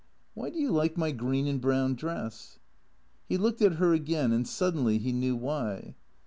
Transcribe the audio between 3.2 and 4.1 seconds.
He looked at her